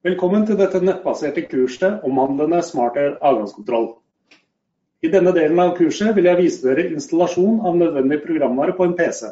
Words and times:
Velkommen 0.00 0.46
til 0.48 0.56
dette 0.56 0.78
nettbaserte 0.80 1.42
kurset 1.44 2.04
omhandlende 2.08 2.62
smartere 2.64 3.18
avgangskontroll. 3.20 3.90
I 5.04 5.10
denne 5.12 5.34
delen 5.36 5.58
av 5.60 5.74
kurset 5.76 6.14
vil 6.16 6.24
jeg 6.24 6.38
vise 6.38 6.62
dere 6.64 6.86
installasjon 6.88 7.58
av 7.68 7.76
nødvendig 7.76 8.16
programvare 8.22 8.72
på 8.78 8.86
en 8.86 8.94
PC. 8.96 9.28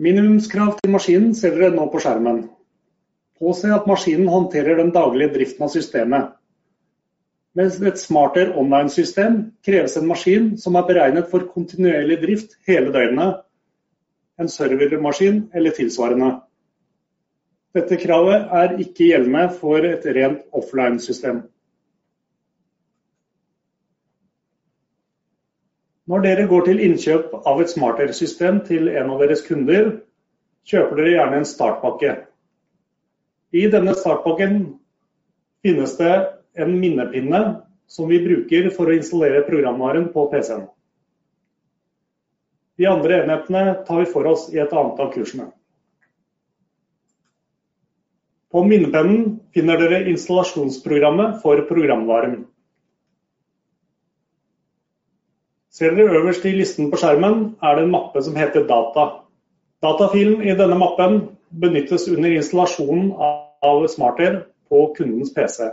Minimumskrav 0.00 0.78
til 0.78 0.94
maskinen 0.94 1.34
ser 1.36 1.52
dere 1.58 1.74
nå 1.74 1.84
på 1.92 2.00
skjermen. 2.00 2.40
Påse 3.36 3.74
at 3.76 3.84
maskinen 3.90 4.32
håndterer 4.32 4.80
den 4.80 4.94
daglige 4.96 5.34
driften 5.36 5.68
av 5.68 5.74
systemet. 5.76 6.32
Med 7.52 7.84
et 7.92 8.00
smartere 8.00 8.56
online-system 8.64 9.38
kreves 9.60 9.98
en 10.00 10.08
maskin 10.08 10.48
som 10.56 10.80
er 10.80 10.88
beregnet 10.88 11.28
for 11.28 11.44
kontinuerlig 11.52 12.22
drift 12.24 12.56
hele 12.64 12.96
døgnet, 12.96 13.44
en 14.40 14.48
servermaskin 14.48 15.44
eller 15.52 15.76
tilsvarende. 15.76 16.32
Dette 17.74 17.96
kravet 17.98 18.52
er 18.54 18.76
ikke 18.78 19.08
gjeldende 19.08 19.48
for 19.58 19.82
et 19.88 20.04
rent 20.14 20.44
offline-system. 20.54 21.40
Når 26.06 26.22
dere 26.22 26.44
går 26.46 26.66
til 26.68 26.82
innkjøp 26.84 27.32
av 27.48 27.62
et 27.64 27.72
smartere-system 27.72 28.60
til 28.68 28.90
en 28.92 29.10
av 29.10 29.24
deres 29.24 29.42
kunder, 29.46 29.90
kjøper 30.68 31.00
dere 31.00 31.14
gjerne 31.16 31.40
en 31.40 31.48
startpakke. 31.48 32.12
I 33.56 33.64
denne 33.72 33.94
startpakken 33.96 34.60
finnes 35.64 35.96
det 35.98 36.12
en 36.60 36.76
minnepinne 36.78 37.42
som 37.90 38.06
vi 38.10 38.20
bruker 38.22 38.70
for 38.76 38.90
å 38.90 38.94
installere 38.94 39.42
programvaren 39.48 40.10
på 40.14 40.28
PC-en. 40.30 40.68
De 42.78 42.86
andre 42.90 43.22
enhetene 43.22 43.78
tar 43.86 44.02
vi 44.02 44.10
for 44.12 44.30
oss 44.30 44.48
i 44.52 44.60
et 44.62 44.72
annet 44.74 45.00
av 45.00 45.12
kursene. 45.14 45.50
På 48.54 48.62
minnepennen 48.62 49.40
finner 49.54 49.80
dere 49.82 50.04
installasjonsprogrammet 50.12 51.40
for 51.42 51.58
programvaren. 51.66 52.44
Ser 55.74 55.96
dere 55.96 56.20
øverst 56.20 56.44
i 56.46 56.52
listen 56.54 56.92
på 56.92 57.00
skjermen 57.02 57.40
er 57.58 57.74
det 57.74 57.82
en 57.88 57.90
mappe 57.96 58.22
som 58.22 58.36
heter 58.38 58.68
data. 58.68 59.08
Datafilen 59.82 60.44
i 60.46 60.54
denne 60.54 60.78
mappen 60.78 61.16
benyttes 61.50 62.06
under 62.12 62.30
installasjonen 62.36 63.10
av 63.18 63.88
Smartair 63.90 64.44
på 64.70 64.86
kundens 65.00 65.34
PC. 65.34 65.72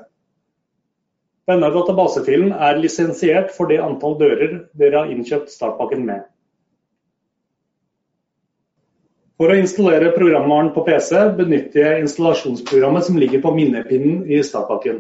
Denne 1.51 1.69
databasefilen 1.77 2.49
er 2.49 2.81
lisensiert 2.81 3.53
for 3.53 3.69
det 3.69 3.77
antall 3.85 4.17
dører 4.17 4.63
dere 4.73 5.03
har 5.03 5.13
innkjøpt 5.13 5.53
startpakken 5.53 6.01
med. 6.09 6.25
For 9.42 9.50
å 9.50 9.56
installere 9.58 10.11
programvaren 10.14 10.67
på 10.70 10.84
PC 10.86 11.17
benytter 11.34 11.80
jeg 11.81 12.02
installasjonsprogrammet 12.03 13.08
som 13.08 13.16
ligger 13.17 13.42
på 13.42 13.50
minnepinnen 13.56 14.20
i 14.30 14.38
startpakken. 14.45 15.00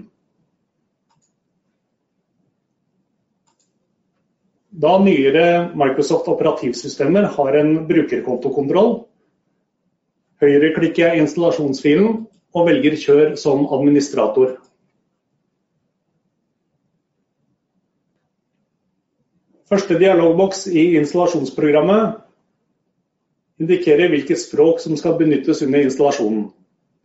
Da 4.81 4.95
nyere 5.03 5.43
Microsoft 5.77 6.31
operativsystemer 6.33 7.27
har 7.35 7.59
en 7.59 7.69
brukerkontokontroll, 7.91 8.89
høyreklikker 10.41 11.03
jeg 11.05 11.27
installasjonsfilen 11.27 12.17
og 12.57 12.67
velger 12.71 12.97
kjør 12.97 13.37
som 13.43 13.67
administrator. 13.77 14.57
Første 19.69 20.01
dialogboks 20.01 20.65
i 20.73 20.89
installasjonsprogrammet 20.97 22.25
indikerer 23.61 24.09
hvilket 24.09 24.41
språk 24.41 24.79
som 24.81 24.97
skal 24.97 25.17
benyttes 25.19 25.61
under 25.61 25.85
installasjonen. 25.85 26.47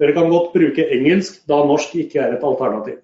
Dere 0.01 0.13
kan 0.17 0.31
godt 0.33 0.53
bruke 0.53 0.85
engelsk, 0.93 1.43
da 1.49 1.63
norsk 1.65 1.95
ikke 2.01 2.21
er 2.21 2.37
et 2.37 2.45
alternativ. 2.45 3.01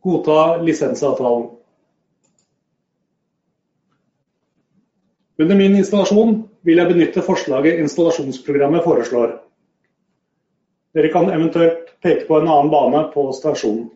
Godta 0.00 0.62
lisensavtalen. 0.64 1.50
Under 5.40 5.56
min 5.56 5.76
installasjon 5.76 6.34
vil 6.64 6.80
jeg 6.80 6.88
benytte 6.88 7.24
forslaget 7.24 7.80
installasjonsprogrammet 7.84 8.84
foreslår. 8.84 9.38
Dere 10.96 11.12
kan 11.12 11.28
eventuelt 11.32 11.94
peke 12.02 12.26
på 12.28 12.40
en 12.40 12.48
annen 12.48 12.72
bane 12.72 13.06
på 13.12 13.28
stasjonen. 13.36 13.88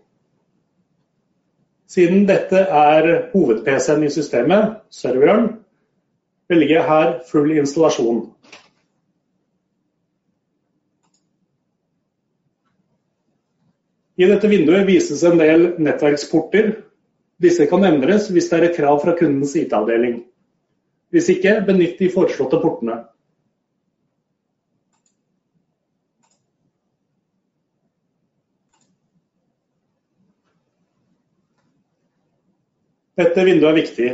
Siden 1.95 2.25
dette 2.27 2.59
er 2.59 3.07
hoved-PC-en 3.31 4.03
i 4.03 4.11
systemet, 4.11 4.81
serveren, 4.91 5.45
velger 6.51 6.81
jeg 6.81 6.87
her 6.89 7.13
full 7.29 7.53
installasjon. 7.55 8.25
I 14.19 14.27
dette 14.31 14.51
vinduet 14.51 14.89
vises 14.89 15.23
en 15.27 15.39
del 15.39 15.69
nettverksporter. 15.83 16.73
Disse 17.43 17.67
kan 17.71 17.87
endres 17.87 18.27
hvis 18.31 18.51
det 18.51 18.59
er 18.59 18.69
et 18.69 18.77
krav 18.79 18.99
fra 19.03 19.15
kundens 19.19 19.55
IT-avdeling. 19.59 20.21
Hvis 21.15 21.31
ikke, 21.31 21.61
benytt 21.67 21.99
de 22.03 22.11
foreslåtte 22.11 22.59
portene. 22.63 23.05
Dette 33.19 33.45
vinduet 33.47 33.71
er 33.71 33.79
viktig. 33.79 34.09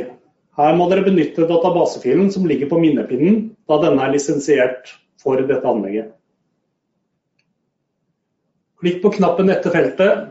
Her 0.59 0.75
må 0.77 0.85
dere 0.91 1.05
benytte 1.05 1.47
databasefilen 1.49 2.29
som 2.33 2.45
ligger 2.49 2.69
på 2.69 2.79
minnepinnen, 2.81 3.53
da 3.69 3.79
denne 3.81 4.03
er 4.03 4.13
lisensiert 4.13 4.91
for 5.21 5.41
dette 5.41 5.67
anlegget. 5.67 6.11
Klikk 8.81 9.01
på 9.03 9.13
knappen 9.15 9.49
etter 9.53 9.73
feltet, 9.73 10.29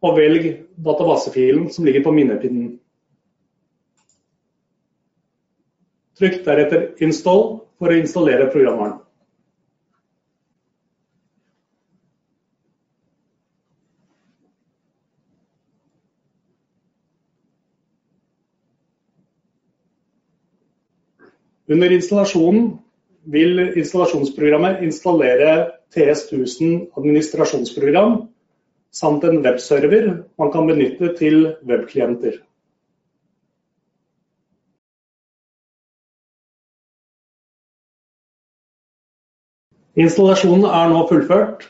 og 0.00 0.16
velg 0.16 0.46
databasefilen 0.80 1.68
som 1.72 1.84
ligger 1.84 2.04
på 2.04 2.12
minnepinnen. 2.16 2.72
Trykk 6.20 6.42
deretter 6.44 7.04
Install 7.04 7.44
for 7.80 7.92
å 7.92 7.96
installere 8.00 8.48
programvaren. 8.52 8.98
Under 21.70 21.92
installasjonen 21.94 22.78
vil 23.30 23.60
installasjonsprogrammet 23.78 24.80
installere 24.82 25.50
TS1000 25.94 26.88
administrasjonsprogram 26.98 28.24
samt 28.90 29.24
en 29.24 29.42
webserver 29.44 30.08
man 30.40 30.50
kan 30.50 30.66
benytte 30.66 31.12
til 31.18 31.44
webklienter. 31.62 32.40
Installasjonen 39.94 40.66
er 40.66 40.90
nå 40.90 41.04
fullført. 41.10 41.68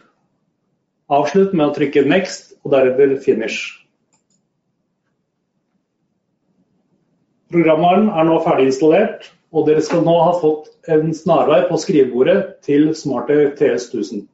Avslutt 1.12 1.53
med 1.53 1.66
å 1.66 1.75
trykke 1.77 2.06
Next 2.09 2.55
og 2.65 2.72
deretter 2.72 3.19
Finish. 3.21 3.77
Programvaren 7.53 8.09
er 8.15 8.28
nå 8.28 8.39
ferdig 8.47 8.71
installert 8.71 9.28
og 9.50 9.66
dere 9.66 9.83
skal 9.83 10.05
nå 10.06 10.16
ha 10.22 10.34
fått 10.41 10.71
en 10.94 11.11
snarvei 11.16 11.62
på 11.69 11.78
skrivebordet 11.83 12.38
til 12.66 12.91
smarte 12.99 13.38
TS1000. 13.59 14.27